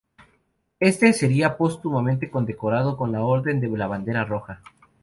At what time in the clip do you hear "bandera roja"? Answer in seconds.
3.85-4.63